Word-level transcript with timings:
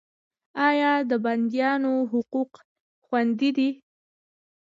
آیا 0.67 0.91
د 1.09 1.11
بندیانو 1.25 1.93
حقوق 2.11 2.51
خوندي 3.05 3.49
دي؟ 3.57 3.69